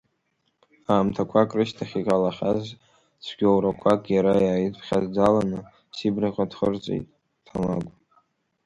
[0.93, 2.63] Аамҭақәак рышьҭахь, иҟалахьаз
[3.25, 5.59] цәгьоурақәак иара иааидԥхьаӡаланы,
[5.95, 7.05] Сибраҟа дхырҵеит
[7.45, 7.89] Ҭамагә.